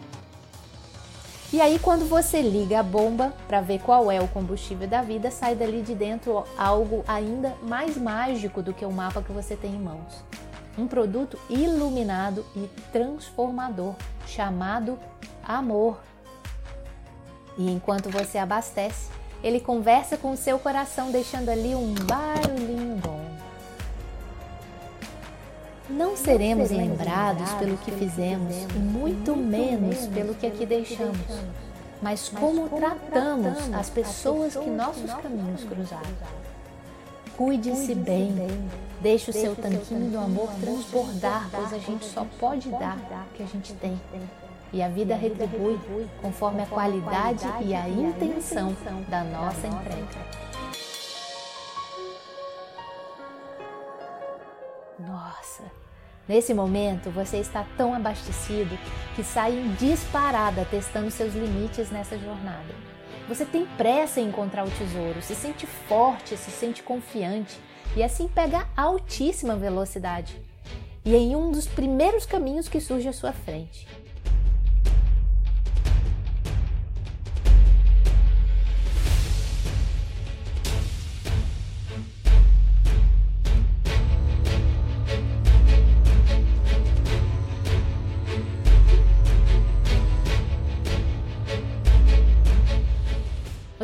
E 1.53 1.59
aí, 1.59 1.77
quando 1.79 2.07
você 2.07 2.41
liga 2.41 2.79
a 2.79 2.83
bomba 2.83 3.33
para 3.45 3.59
ver 3.59 3.81
qual 3.81 4.09
é 4.09 4.21
o 4.21 4.27
combustível 4.29 4.87
da 4.87 5.01
vida, 5.01 5.29
sai 5.29 5.53
dali 5.53 5.81
de 5.81 5.93
dentro 5.93 6.45
algo 6.57 7.03
ainda 7.05 7.57
mais 7.61 7.97
mágico 7.97 8.61
do 8.61 8.73
que 8.73 8.85
o 8.85 8.91
mapa 8.91 9.21
que 9.21 9.33
você 9.33 9.57
tem 9.57 9.75
em 9.75 9.79
mãos. 9.79 10.23
Um 10.77 10.87
produto 10.87 11.37
iluminado 11.49 12.45
e 12.55 12.69
transformador 12.93 13.95
chamado 14.25 14.97
amor. 15.43 15.99
E 17.57 17.69
enquanto 17.69 18.09
você 18.09 18.37
abastece, 18.37 19.09
ele 19.43 19.59
conversa 19.59 20.15
com 20.15 20.31
o 20.31 20.37
seu 20.37 20.57
coração, 20.57 21.11
deixando 21.11 21.49
ali 21.49 21.75
um 21.75 21.93
barulhinho 21.93 22.70
Não 25.91 26.15
seremos 26.15 26.71
lembrados 26.71 27.51
pelo 27.53 27.77
que 27.77 27.91
fizemos 27.91 28.55
e 28.75 28.79
muito 28.79 29.35
menos 29.35 30.07
pelo 30.07 30.33
que 30.33 30.47
aqui 30.47 30.65
deixamos, 30.65 31.19
mas 32.01 32.29
como 32.29 32.69
tratamos 32.69 33.57
as 33.73 33.89
pessoas 33.89 34.55
que 34.55 34.69
nossos 34.69 35.11
caminhos 35.13 35.63
cruzaram. 35.63 36.09
Cuide-se 37.35 37.93
bem, 37.93 38.33
deixe 39.01 39.31
o 39.31 39.33
seu 39.33 39.55
tanquinho 39.55 40.11
do 40.11 40.17
amor 40.17 40.49
transbordar, 40.61 41.49
pois 41.51 41.73
a 41.73 41.77
gente 41.77 42.05
só 42.05 42.25
pode 42.39 42.69
dar 42.69 42.97
o 42.97 43.35
que 43.35 43.43
a 43.43 43.47
gente 43.47 43.73
tem. 43.73 43.99
E 44.71 44.81
a 44.81 44.87
vida 44.87 45.15
retribui 45.15 45.77
conforme 46.21 46.61
a 46.61 46.65
qualidade 46.67 47.45
e 47.65 47.75
a 47.75 47.89
intenção 47.89 48.75
da 49.09 49.23
nossa 49.23 49.67
entrega. 49.67 50.50
Nossa, 55.31 55.63
nesse 56.27 56.53
momento 56.53 57.09
você 57.09 57.37
está 57.37 57.65
tão 57.77 57.93
abastecido 57.93 58.77
que 59.15 59.23
sai 59.23 59.53
em 59.53 59.71
disparada 59.75 60.67
testando 60.69 61.09
seus 61.09 61.33
limites 61.33 61.89
nessa 61.89 62.17
jornada. 62.17 62.75
Você 63.29 63.45
tem 63.45 63.65
pressa 63.65 64.19
em 64.19 64.27
encontrar 64.27 64.65
o 64.65 64.71
tesouro, 64.71 65.21
se 65.21 65.33
sente 65.33 65.65
forte, 65.65 66.35
se 66.35 66.51
sente 66.51 66.83
confiante 66.83 67.57
e 67.95 68.03
assim 68.03 68.27
pega 68.27 68.67
altíssima 68.75 69.55
velocidade. 69.55 70.35
E 71.05 71.15
em 71.15 71.33
um 71.33 71.49
dos 71.49 71.65
primeiros 71.65 72.25
caminhos 72.25 72.67
que 72.67 72.81
surge 72.81 73.07
à 73.07 73.13
sua 73.13 73.31
frente. 73.31 73.87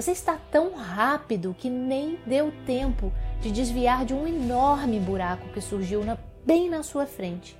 Você 0.08 0.14
está 0.14 0.38
tão 0.50 0.74
rápido 0.74 1.54
que 1.54 1.70
nem 1.70 2.18
deu 2.26 2.50
tempo 2.66 3.12
de 3.42 3.52
desviar 3.52 4.06
de 4.06 4.14
um 4.14 4.26
enorme 4.26 5.02
buraco 5.02 5.50
que 5.50 5.60
surgiu 5.60 6.02
na, 6.06 6.18
bem 6.46 6.70
na 6.70 6.82
sua 6.82 7.06
frente. 7.06 7.58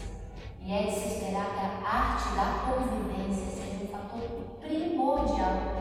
e 0.65 0.73
é 0.73 0.85
de 0.85 0.93
se 0.93 1.09
esperar 1.09 1.53
que 1.53 1.61
a 1.61 1.87
arte 1.87 2.35
da 2.35 2.73
convivência 2.73 3.51
seja 3.51 3.85
um 3.85 3.89
fator 3.89 4.23
primordial 4.63 5.72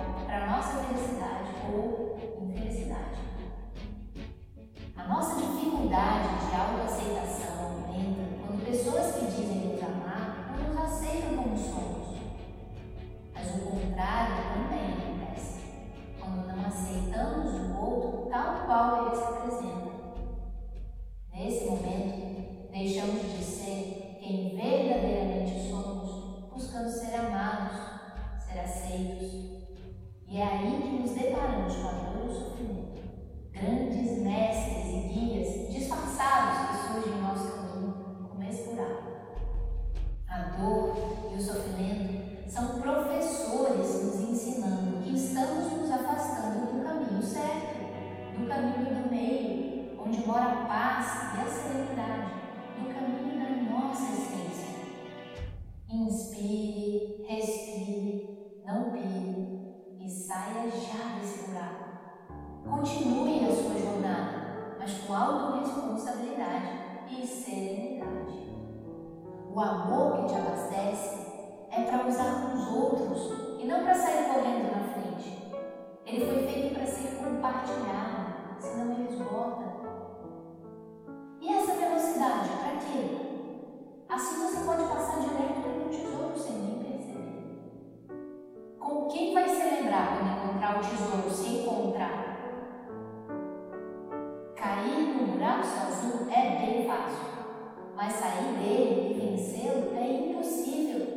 Buraco 95.61 95.91
sozinho 95.91 96.31
é 96.31 96.57
bem 96.57 96.87
fácil, 96.87 97.27
mas 97.95 98.13
sair 98.13 98.53
dele 98.57 99.11
e 99.11 99.19
vencê-lo 99.19 99.95
é 99.95 100.11
impossível. 100.11 101.07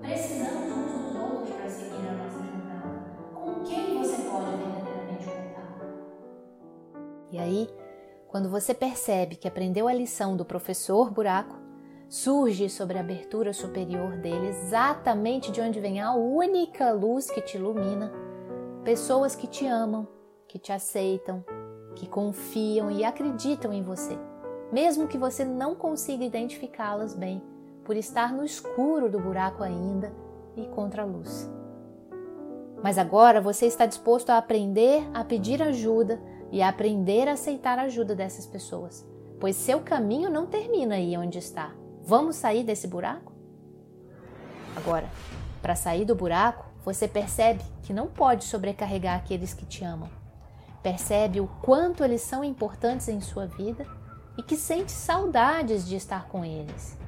Precisamos 0.00 0.76
uns 0.76 0.92
dos 0.92 1.16
outros 1.16 1.54
para 1.54 1.68
seguir 1.68 2.08
a 2.08 2.12
nossa 2.12 2.38
jornada. 2.38 3.04
Com 3.34 3.62
quem 3.62 3.98
você 3.98 4.22
pode 4.22 4.56
verdadeiramente 4.56 5.26
contar? 5.26 5.78
E 7.30 7.38
aí, 7.38 7.70
quando 8.26 8.50
você 8.50 8.74
percebe 8.74 9.36
que 9.36 9.46
aprendeu 9.46 9.86
a 9.86 9.94
lição 9.94 10.36
do 10.36 10.44
professor 10.44 11.10
buraco, 11.10 11.56
surge 12.08 12.68
sobre 12.68 12.98
a 12.98 13.00
abertura 13.00 13.52
superior 13.52 14.16
dele, 14.16 14.48
exatamente 14.48 15.52
de 15.52 15.60
onde 15.60 15.78
vem 15.78 16.00
a 16.00 16.12
única 16.12 16.90
luz 16.90 17.30
que 17.30 17.40
te 17.40 17.56
ilumina, 17.58 18.12
pessoas 18.82 19.36
que 19.36 19.46
te 19.46 19.66
amam, 19.66 20.08
que 20.48 20.58
te 20.58 20.72
aceitam, 20.72 21.44
que 21.94 22.06
confiam 22.06 22.90
e 22.90 23.04
acreditam 23.04 23.72
em 23.72 23.82
você, 23.82 24.18
mesmo 24.72 25.06
que 25.06 25.18
você 25.18 25.44
não 25.44 25.74
consiga 25.74 26.24
identificá-las 26.24 27.14
bem, 27.14 27.42
por 27.84 27.96
estar 27.96 28.32
no 28.32 28.44
escuro 28.44 29.10
do 29.10 29.20
buraco 29.20 29.62
ainda 29.62 30.12
e 30.56 30.66
contra 30.66 31.02
a 31.02 31.06
luz. 31.06 31.50
Mas 32.82 32.98
agora 32.98 33.40
você 33.40 33.66
está 33.66 33.86
disposto 33.86 34.30
a 34.30 34.38
aprender 34.38 35.08
a 35.14 35.24
pedir 35.24 35.62
ajuda 35.62 36.20
e 36.50 36.60
a 36.62 36.68
aprender 36.68 37.28
a 37.28 37.32
aceitar 37.32 37.78
a 37.78 37.82
ajuda 37.82 38.14
dessas 38.14 38.46
pessoas, 38.46 39.06
pois 39.40 39.56
seu 39.56 39.80
caminho 39.80 40.30
não 40.30 40.46
termina 40.46 40.96
aí 40.96 41.16
onde 41.16 41.38
está. 41.38 41.74
Vamos 42.02 42.36
sair 42.36 42.64
desse 42.64 42.86
buraco? 42.86 43.32
Agora, 44.76 45.08
para 45.62 45.74
sair 45.74 46.04
do 46.04 46.14
buraco, 46.14 46.66
você 46.84 47.08
percebe 47.08 47.62
que 47.82 47.92
não 47.92 48.06
pode 48.06 48.44
sobrecarregar 48.44 49.16
aqueles 49.16 49.54
que 49.54 49.64
te 49.64 49.84
amam 49.84 50.23
percebe 50.84 51.40
o 51.40 51.48
quanto 51.62 52.04
eles 52.04 52.20
são 52.20 52.44
importantes 52.44 53.08
em 53.08 53.18
sua 53.18 53.46
vida 53.46 53.86
e 54.36 54.42
que 54.42 54.54
sente 54.54 54.92
saudades 54.92 55.88
de 55.88 55.96
estar 55.96 56.28
com 56.28 56.44
eles. 56.44 56.98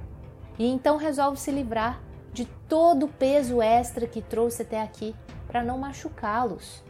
E 0.59 0.67
então 0.67 0.97
resolve 0.97 1.39
se 1.39 1.51
livrar 1.51 2.01
de 2.33 2.47
todo 2.67 3.05
o 3.05 3.09
peso 3.09 3.61
extra 3.61 4.07
que 4.07 4.23
trouxe 4.23 4.63
até 4.63 4.81
aqui 4.81 5.15
para 5.47 5.63
não 5.63 5.77
machucá-los. 5.77 6.83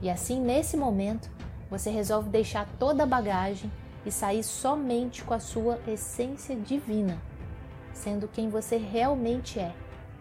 E 0.00 0.08
assim, 0.08 0.40
nesse 0.40 0.78
momento, 0.78 1.30
você 1.68 1.90
resolve 1.90 2.30
deixar 2.30 2.66
toda 2.78 3.02
a 3.02 3.06
bagagem 3.06 3.70
e 4.06 4.10
sair 4.10 4.42
somente 4.42 5.22
com 5.22 5.34
a 5.34 5.40
sua 5.40 5.78
essência 5.86 6.56
divina, 6.56 7.20
sendo 7.92 8.28
quem 8.28 8.48
você 8.48 8.78
realmente 8.78 9.60
é, 9.60 9.74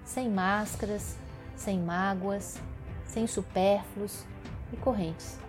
sem 0.04 0.30
máscaras, 0.30 1.16
sem 1.56 1.80
mágoas, 1.80 2.60
sem 3.06 3.26
supérfluos 3.26 4.26
e 4.74 4.76
correntes. 4.76 5.47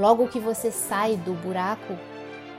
Logo 0.00 0.28
que 0.28 0.40
você 0.40 0.70
sai 0.70 1.14
do 1.14 1.34
buraco 1.34 1.94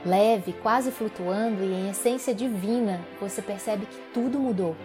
leve, 0.06 0.52
quase 0.62 0.92
flutuando 0.92 1.64
e 1.64 1.72
em 1.72 1.90
essência 1.90 2.32
divina, 2.32 3.00
você 3.20 3.42
percebe 3.42 3.84
que 3.84 3.98
tudo 4.14 4.38
mudou. 4.38 4.76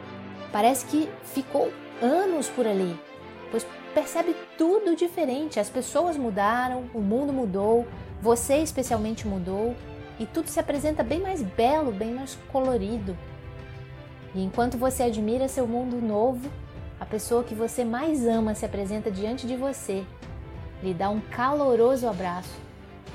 Parece 0.51 0.87
que 0.87 1.07
ficou 1.23 1.71
anos 2.01 2.49
por 2.49 2.65
ali, 2.65 2.99
pois 3.51 3.63
percebe 3.97 4.35
tudo 4.59 4.95
diferente. 4.95 5.59
As 5.59 5.71
pessoas 5.71 6.15
mudaram, 6.15 6.83
o 6.93 6.99
mundo 6.99 7.33
mudou, 7.33 7.87
você 8.21 8.57
especialmente 8.57 9.27
mudou 9.27 9.75
e 10.19 10.25
tudo 10.27 10.49
se 10.49 10.59
apresenta 10.59 11.03
bem 11.03 11.19
mais 11.19 11.41
belo, 11.41 11.91
bem 11.91 12.13
mais 12.13 12.37
colorido. 12.51 13.17
E 14.35 14.43
enquanto 14.43 14.77
você 14.77 15.01
admira 15.01 15.47
seu 15.47 15.65
mundo 15.65 15.99
novo, 15.99 16.47
a 16.99 17.07
pessoa 17.07 17.43
que 17.43 17.55
você 17.55 17.83
mais 17.83 18.27
ama 18.27 18.53
se 18.53 18.67
apresenta 18.67 19.09
diante 19.09 19.47
de 19.47 19.55
você 19.55 20.05
lhe 20.83 20.93
dá 20.93 21.09
um 21.09 21.19
caloroso 21.19 22.07
abraço 22.07 22.55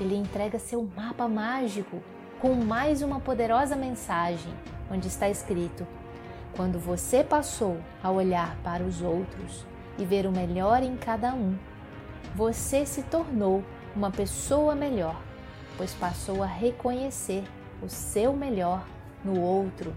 e 0.01 0.03
lhe 0.03 0.17
entrega 0.17 0.59
seu 0.59 0.85
mapa 0.97 1.29
mágico 1.29 2.03
com 2.41 2.55
mais 2.55 3.01
uma 3.01 3.21
poderosa 3.21 3.73
mensagem, 3.73 4.53
onde 4.91 5.07
está 5.07 5.29
escrito: 5.29 5.87
Quando 6.57 6.77
você 6.77 7.23
passou 7.23 7.77
a 8.03 8.11
olhar 8.11 8.57
para 8.65 8.83
os 8.83 9.01
outros 9.01 9.65
e 9.97 10.05
ver 10.05 10.25
o 10.25 10.31
melhor 10.31 10.81
em 10.83 10.95
cada 10.95 11.33
um, 11.33 11.57
você 12.35 12.85
se 12.85 13.03
tornou 13.03 13.63
uma 13.95 14.09
pessoa 14.09 14.73
melhor, 14.75 15.21
pois 15.77 15.93
passou 15.93 16.41
a 16.41 16.47
reconhecer 16.47 17.43
o 17.81 17.89
seu 17.89 18.33
melhor 18.33 18.83
no 19.23 19.39
outro. 19.39 19.93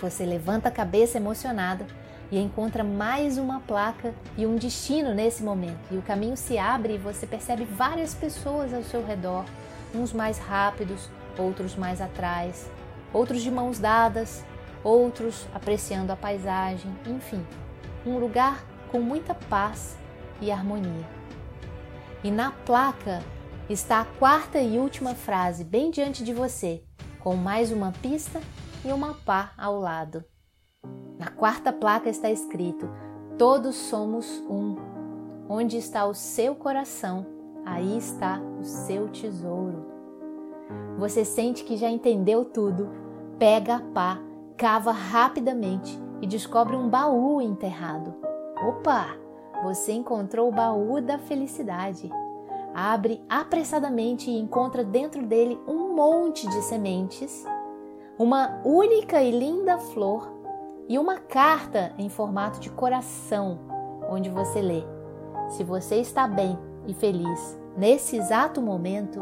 Você 0.00 0.24
levanta 0.24 0.68
a 0.68 0.72
cabeça 0.72 1.18
emocionada 1.18 1.86
e 2.30 2.38
encontra 2.38 2.84
mais 2.84 3.38
uma 3.38 3.60
placa 3.60 4.14
e 4.36 4.46
um 4.46 4.56
destino 4.56 5.14
nesse 5.14 5.42
momento. 5.42 5.80
E 5.90 5.96
o 5.96 6.02
caminho 6.02 6.36
se 6.36 6.58
abre 6.58 6.94
e 6.94 6.98
você 6.98 7.26
percebe 7.26 7.64
várias 7.64 8.14
pessoas 8.14 8.72
ao 8.72 8.82
seu 8.82 9.04
redor, 9.04 9.44
uns 9.94 10.12
mais 10.12 10.38
rápidos, 10.38 11.08
outros 11.38 11.74
mais 11.74 12.00
atrás, 12.00 12.70
outros 13.12 13.42
de 13.42 13.50
mãos 13.50 13.78
dadas, 13.78 14.44
outros 14.84 15.46
apreciando 15.54 16.12
a 16.12 16.16
paisagem, 16.16 16.94
enfim, 17.06 17.44
um 18.06 18.18
lugar 18.18 18.64
com 18.90 19.00
muita 19.00 19.34
paz 19.34 19.96
e 20.40 20.50
harmonia. 20.50 21.08
E 22.22 22.30
na 22.30 22.50
placa 22.50 23.22
está 23.68 24.00
a 24.00 24.04
quarta 24.04 24.60
e 24.60 24.78
última 24.78 25.14
frase, 25.14 25.64
bem 25.64 25.90
diante 25.90 26.24
de 26.24 26.32
você, 26.32 26.82
com 27.20 27.36
mais 27.36 27.70
uma 27.70 27.92
pista 27.92 28.40
e 28.84 28.92
uma 28.92 29.14
pá 29.14 29.52
ao 29.56 29.78
lado. 29.78 30.24
Na 31.18 31.28
quarta 31.28 31.72
placa 31.72 32.08
está 32.08 32.30
escrito: 32.30 32.88
Todos 33.36 33.74
somos 33.76 34.42
um. 34.48 34.76
Onde 35.48 35.78
está 35.78 36.04
o 36.06 36.14
seu 36.14 36.54
coração, 36.54 37.26
aí 37.64 37.96
está 37.96 38.40
o 38.60 38.64
seu 38.64 39.08
tesouro. 39.08 39.86
Você 40.98 41.24
sente 41.24 41.64
que 41.64 41.76
já 41.76 41.88
entendeu 41.88 42.44
tudo, 42.44 42.90
pega 43.38 43.76
a 43.76 43.80
pá, 43.80 44.18
cava 44.56 44.92
rapidamente 44.92 45.98
e 46.20 46.26
descobre 46.26 46.76
um 46.76 46.88
baú 46.88 47.40
enterrado. 47.40 48.14
Opa! 48.66 49.16
Você 49.62 49.92
encontrou 49.92 50.48
o 50.48 50.54
baú 50.54 51.00
da 51.00 51.18
felicidade. 51.18 52.10
Abre 52.74 53.20
apressadamente 53.28 54.30
e 54.30 54.38
encontra 54.38 54.84
dentro 54.84 55.26
dele 55.26 55.58
um 55.66 55.94
monte 55.94 56.48
de 56.48 56.62
sementes, 56.62 57.44
uma 58.18 58.60
única 58.64 59.20
e 59.22 59.30
linda 59.30 59.78
flor 59.78 60.32
e 60.88 60.98
uma 60.98 61.18
carta 61.18 61.92
em 61.98 62.08
formato 62.08 62.60
de 62.60 62.70
coração, 62.70 63.58
onde 64.08 64.30
você 64.30 64.60
lê: 64.60 64.84
Se 65.48 65.64
você 65.64 65.96
está 65.96 66.28
bem 66.28 66.58
e 66.86 66.94
feliz 66.94 67.58
nesse 67.76 68.16
exato 68.16 68.62
momento, 68.62 69.20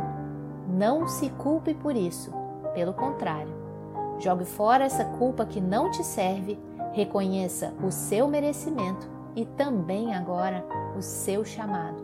não 0.68 1.06
se 1.06 1.30
culpe 1.30 1.74
por 1.74 1.96
isso. 1.96 2.30
Pelo 2.74 2.92
contrário, 2.92 3.54
jogue 4.18 4.44
fora 4.44 4.84
essa 4.84 5.04
culpa 5.04 5.46
que 5.46 5.60
não 5.60 5.90
te 5.90 6.04
serve, 6.04 6.58
reconheça 6.96 7.74
o 7.84 7.90
seu 7.90 8.26
merecimento 8.26 9.06
e 9.36 9.44
também 9.44 10.14
agora 10.14 10.64
o 10.96 11.02
seu 11.02 11.44
chamado. 11.44 12.02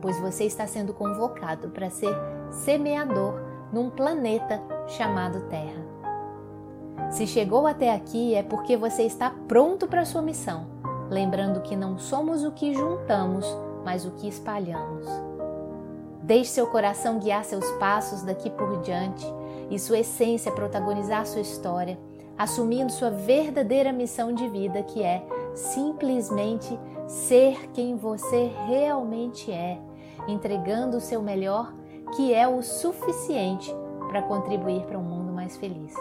Pois 0.00 0.20
você 0.20 0.44
está 0.44 0.68
sendo 0.68 0.94
convocado 0.94 1.68
para 1.70 1.90
ser 1.90 2.14
semeador 2.48 3.34
num 3.72 3.90
planeta 3.90 4.62
chamado 4.86 5.48
Terra. 5.48 5.84
Se 7.10 7.26
chegou 7.26 7.66
até 7.66 7.92
aqui 7.92 8.36
é 8.36 8.42
porque 8.44 8.76
você 8.76 9.02
está 9.02 9.34
pronto 9.48 9.88
para 9.88 10.04
sua 10.04 10.22
missão, 10.22 10.68
lembrando 11.10 11.60
que 11.60 11.74
não 11.74 11.98
somos 11.98 12.44
o 12.44 12.52
que 12.52 12.72
juntamos, 12.72 13.44
mas 13.84 14.06
o 14.06 14.12
que 14.12 14.28
espalhamos. 14.28 15.06
Deixe 16.22 16.50
seu 16.52 16.68
coração 16.68 17.18
guiar 17.18 17.44
seus 17.44 17.68
passos 17.72 18.22
daqui 18.22 18.48
por 18.48 18.80
diante 18.80 19.26
e 19.68 19.76
sua 19.76 19.98
essência 19.98 20.52
protagonizar 20.52 21.26
sua 21.26 21.40
história, 21.40 21.98
assumindo 22.40 22.90
sua 22.90 23.10
verdadeira 23.10 23.92
missão 23.92 24.32
de 24.32 24.48
vida, 24.48 24.82
que 24.82 25.02
é 25.02 25.22
simplesmente 25.54 26.80
ser 27.06 27.68
quem 27.72 27.98
você 27.98 28.50
realmente 28.66 29.52
é, 29.52 29.78
entregando 30.26 30.96
o 30.96 31.00
seu 31.02 31.20
melhor 31.20 31.74
que 32.16 32.32
é 32.32 32.48
o 32.48 32.62
suficiente 32.62 33.70
para 34.08 34.22
contribuir 34.22 34.86
para 34.86 34.98
um 34.98 35.02
mundo 35.02 35.30
mais 35.34 35.58
feliz. 35.58 35.94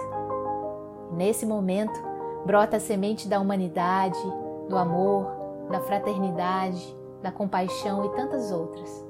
Nesse 1.11 1.45
momento, 1.45 1.99
brota 2.45 2.77
a 2.77 2.79
semente 2.79 3.27
da 3.27 3.37
humanidade, 3.41 4.17
do 4.69 4.77
amor, 4.77 5.27
da 5.69 5.81
fraternidade, 5.81 6.97
da 7.21 7.33
compaixão 7.33 8.05
e 8.05 8.15
tantas 8.15 8.49
outras. 8.49 9.05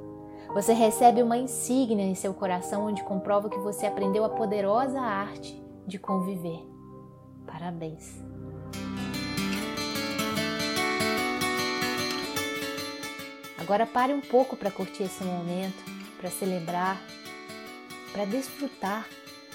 Você 0.55 0.73
recebe 0.73 1.21
uma 1.21 1.37
insígnia 1.37 2.05
em 2.05 2.15
seu 2.15 2.33
coração 2.33 2.87
onde 2.87 3.03
comprova 3.03 3.51
que 3.51 3.59
você 3.59 3.85
aprendeu 3.85 4.25
a 4.25 4.29
poderosa 4.29 4.99
arte 4.99 5.63
de 5.85 5.99
conviver. 5.99 6.78
Parabéns! 7.51 8.21
Agora 13.57 13.85
pare 13.85 14.13
um 14.13 14.21
pouco 14.21 14.55
para 14.55 14.71
curtir 14.71 15.03
esse 15.03 15.23
momento, 15.23 15.83
para 16.19 16.29
celebrar, 16.29 16.99
para 18.11 18.25
desfrutar, 18.25 19.07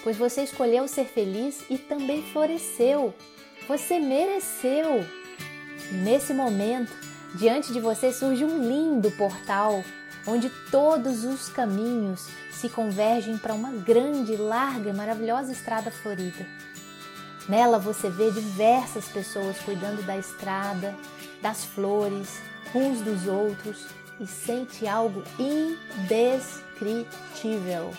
pois 0.03 0.17
você 0.17 0.43
escolheu 0.43 0.87
ser 0.87 1.07
feliz 1.07 1.65
e 1.71 1.79
também 1.79 2.23
floresceu. 2.23 3.15
Você 3.67 3.99
mereceu. 3.99 5.05
Nesse 5.91 6.33
momento, 6.33 6.93
diante 7.35 7.73
de 7.73 7.81
você 7.81 8.13
surge 8.13 8.45
um 8.45 8.69
lindo 8.69 9.11
portal 9.13 9.83
onde 10.27 10.49
todos 10.71 11.25
os 11.25 11.49
caminhos 11.49 12.29
se 12.51 12.69
convergem 12.69 13.37
para 13.37 13.53
uma 13.53 13.71
grande, 13.71 14.37
larga 14.37 14.91
e 14.91 14.93
maravilhosa 14.93 15.53
estrada 15.53 15.91
florida. 15.91 16.47
Nela 17.49 17.79
você 17.79 18.09
vê 18.09 18.31
diversas 18.31 19.07
pessoas 19.07 19.59
cuidando 19.59 20.03
da 20.05 20.17
estrada, 20.17 20.95
das 21.43 21.65
flores, 21.65 22.41
uns 22.75 23.01
dos 23.01 23.27
outros 23.27 23.87
e 24.19 24.27
sente 24.27 24.87
algo 24.87 25.23
indescritível. 25.39 27.93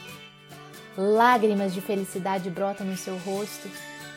Lágrimas 0.98 1.72
de 1.74 1.82
felicidade 1.82 2.50
brotam 2.50 2.88
no 2.88 2.98
seu 2.98 3.18
rosto 3.18 3.70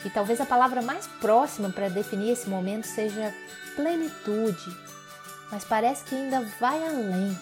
e 0.05 0.09
talvez 0.09 0.41
a 0.41 0.45
palavra 0.45 0.81
mais 0.81 1.05
próxima 1.19 1.69
para 1.69 1.89
definir 1.89 2.31
esse 2.31 2.49
momento 2.49 2.87
seja 2.87 3.35
plenitude, 3.75 4.75
mas 5.51 5.63
parece 5.63 6.03
que 6.05 6.15
ainda 6.15 6.41
vai 6.59 6.83
além. 6.87 7.37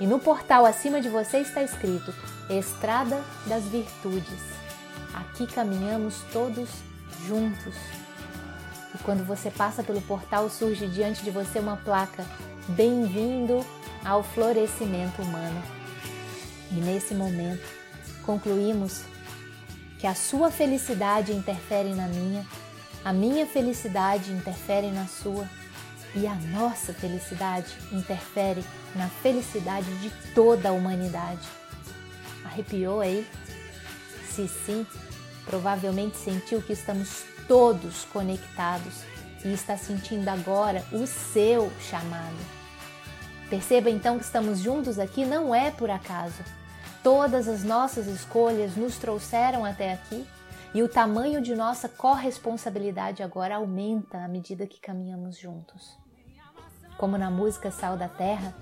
E 0.00 0.06
no 0.06 0.18
portal 0.18 0.66
acima 0.66 1.00
de 1.00 1.08
você 1.08 1.38
está 1.38 1.62
escrito 1.62 2.12
Estrada 2.48 3.22
das 3.46 3.64
Virtudes. 3.64 4.59
Aqui 5.14 5.46
caminhamos 5.46 6.22
todos 6.32 6.68
juntos. 7.26 7.74
E 8.94 8.98
quando 9.02 9.24
você 9.24 9.50
passa 9.50 9.82
pelo 9.82 10.00
portal, 10.02 10.48
surge 10.48 10.86
diante 10.86 11.22
de 11.22 11.30
você 11.30 11.58
uma 11.58 11.76
placa 11.76 12.24
Bem-vindo 12.68 13.64
ao 14.04 14.22
florescimento 14.22 15.22
humano. 15.22 15.62
E 16.70 16.74
nesse 16.74 17.14
momento, 17.14 17.66
concluímos 18.24 19.02
que 19.98 20.06
a 20.06 20.14
sua 20.14 20.50
felicidade 20.50 21.32
interfere 21.32 21.92
na 21.94 22.06
minha, 22.06 22.46
a 23.04 23.12
minha 23.12 23.46
felicidade 23.46 24.30
interfere 24.30 24.90
na 24.90 25.06
sua 25.06 25.48
e 26.14 26.26
a 26.26 26.34
nossa 26.34 26.92
felicidade 26.92 27.72
interfere 27.92 28.64
na 28.94 29.08
felicidade 29.08 29.92
de 29.98 30.10
toda 30.34 30.68
a 30.68 30.72
humanidade. 30.72 31.46
Arrepiou 32.44 33.00
aí? 33.00 33.26
Se 34.40 34.48
sim, 34.48 34.86
provavelmente 35.44 36.16
sentiu 36.16 36.62
que 36.62 36.72
estamos 36.72 37.24
todos 37.46 38.04
conectados 38.06 39.02
e 39.44 39.52
está 39.52 39.76
sentindo 39.76 40.28
agora 40.28 40.82
o 40.92 41.06
seu 41.06 41.70
chamado. 41.80 42.38
Perceba 43.50 43.90
então 43.90 44.18
que 44.18 44.24
estamos 44.24 44.60
juntos 44.60 44.98
aqui 44.98 45.26
não 45.26 45.54
é 45.54 45.70
por 45.70 45.90
acaso. 45.90 46.42
Todas 47.02 47.48
as 47.48 47.64
nossas 47.64 48.06
escolhas 48.06 48.76
nos 48.76 48.96
trouxeram 48.96 49.64
até 49.64 49.92
aqui 49.92 50.26
e 50.72 50.82
o 50.82 50.88
tamanho 50.88 51.42
de 51.42 51.54
nossa 51.54 51.88
corresponsabilidade 51.88 53.22
agora 53.22 53.56
aumenta 53.56 54.24
à 54.24 54.28
medida 54.28 54.66
que 54.66 54.80
caminhamos 54.80 55.36
juntos. 55.36 55.98
Como 56.96 57.18
na 57.18 57.30
música 57.30 57.70
Sal 57.70 57.96
da 57.96 58.08
Terra, 58.08 58.54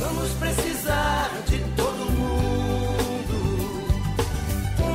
Vamos 0.00 0.32
precisar 0.32 1.28
de 1.46 1.58
todo 1.76 1.99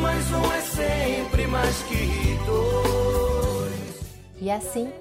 Mais 0.06 0.32
um 0.32 0.54
é 0.54 0.62
sempre 0.62 1.48
mais 1.48 1.82
que 1.82 2.38
dois. 2.46 4.36
E 4.39 4.52
assim, 4.52 4.94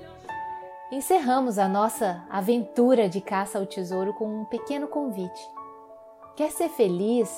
encerramos 0.91 1.59
a 1.59 1.69
nossa 1.69 2.25
aventura 2.31 3.07
de 3.07 3.21
caça 3.21 3.59
ao 3.59 3.67
tesouro 3.67 4.15
com 4.15 4.41
um 4.41 4.47
pequeno 4.47 4.89
convite. 4.89 5.47
Quer 6.35 6.51
ser 6.51 6.71
feliz, 6.71 7.31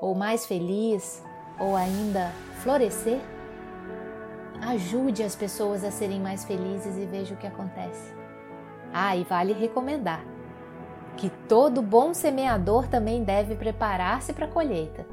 ou 0.00 0.14
mais 0.14 0.46
feliz, 0.46 1.20
ou 1.58 1.74
ainda 1.74 2.30
florescer? 2.62 3.18
Ajude 4.62 5.24
as 5.24 5.34
pessoas 5.34 5.82
a 5.82 5.90
serem 5.90 6.20
mais 6.20 6.44
felizes 6.44 6.96
e 6.96 7.06
veja 7.06 7.34
o 7.34 7.38
que 7.38 7.46
acontece. 7.48 8.14
Ah, 8.94 9.16
e 9.16 9.24
vale 9.24 9.52
recomendar 9.52 10.24
que 11.16 11.28
todo 11.48 11.82
bom 11.82 12.14
semeador 12.14 12.86
também 12.86 13.24
deve 13.24 13.56
preparar-se 13.56 14.32
para 14.32 14.46
a 14.46 14.48
colheita. 14.48 15.04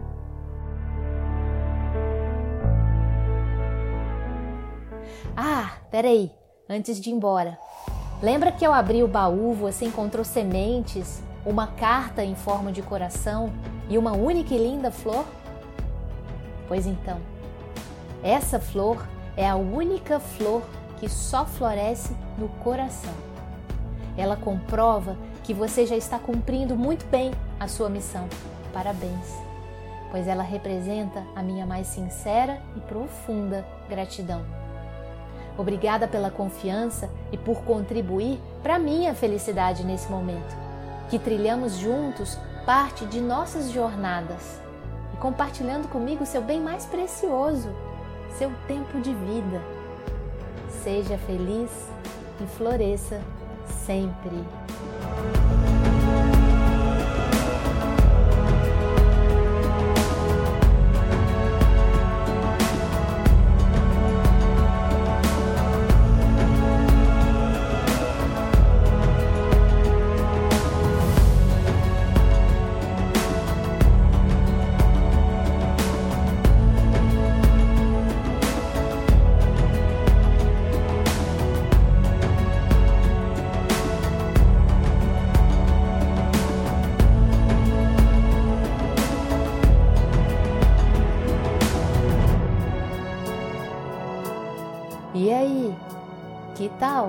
Ah, 5.39 5.73
peraí, 5.91 6.31
antes 6.67 6.99
de 6.99 7.11
ir 7.11 7.13
embora. 7.13 7.59
Lembra 8.23 8.51
que 8.51 8.65
ao 8.65 8.73
abrir 8.73 9.03
o 9.03 9.07
baú 9.07 9.53
você 9.53 9.85
encontrou 9.85 10.25
sementes, 10.25 11.21
uma 11.45 11.67
carta 11.67 12.23
em 12.23 12.33
forma 12.33 12.71
de 12.71 12.81
coração 12.81 13.53
e 13.87 13.99
uma 13.99 14.13
única 14.13 14.55
e 14.55 14.57
linda 14.57 14.89
flor? 14.89 15.25
Pois 16.67 16.87
então, 16.87 17.19
essa 18.23 18.59
flor 18.59 19.07
é 19.35 19.47
a 19.47 19.55
única 19.55 20.19
flor 20.19 20.63
que 20.99 21.07
só 21.07 21.45
floresce 21.45 22.17
no 22.39 22.49
coração. 22.63 23.13
Ela 24.17 24.35
comprova 24.35 25.15
que 25.43 25.53
você 25.53 25.85
já 25.85 25.95
está 25.95 26.17
cumprindo 26.17 26.75
muito 26.75 27.05
bem 27.05 27.29
a 27.59 27.67
sua 27.67 27.91
missão. 27.91 28.27
Parabéns, 28.73 29.35
pois 30.09 30.27
ela 30.27 30.41
representa 30.41 31.23
a 31.35 31.43
minha 31.43 31.67
mais 31.67 31.85
sincera 31.85 32.59
e 32.75 32.79
profunda 32.79 33.63
gratidão. 33.87 34.56
Obrigada 35.57 36.07
pela 36.07 36.29
confiança 36.29 37.09
e 37.31 37.37
por 37.37 37.63
contribuir 37.63 38.39
para 38.61 38.77
minha 38.77 39.13
felicidade 39.15 39.83
nesse 39.83 40.09
momento. 40.09 40.55
Que 41.09 41.17
trilhamos 41.17 41.77
juntos 41.77 42.37
parte 42.65 43.05
de 43.05 43.19
nossas 43.19 43.71
jornadas 43.71 44.61
e 45.13 45.17
compartilhando 45.17 45.87
comigo 45.87 46.25
seu 46.25 46.41
bem 46.41 46.61
mais 46.61 46.85
precioso, 46.85 47.69
seu 48.37 48.51
tempo 48.67 48.99
de 48.99 49.13
vida. 49.13 49.61
Seja 50.83 51.17
feliz 51.17 51.71
e 52.41 52.45
floresça 52.57 53.21
sempre. 53.85 54.66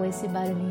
Esse 0.09 0.27
barulhinho? 0.29 0.68